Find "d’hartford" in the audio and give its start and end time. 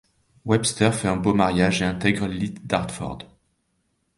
2.65-3.19